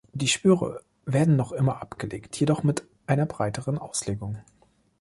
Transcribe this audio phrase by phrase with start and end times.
[0.13, 4.39] Die Schwüre werden noch immer abgelegt, jedoch mit einer breiteren Auslegung.